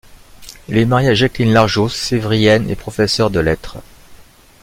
Il 0.67 0.79
est 0.79 0.85
marié 0.85 1.09
à 1.09 1.13
Jacqueline 1.13 1.53
Largeault, 1.53 1.87
Sèvrienne 1.87 2.71
et 2.71 2.75
professeur 2.75 3.29
de 3.29 3.39
lettres. 3.39 3.77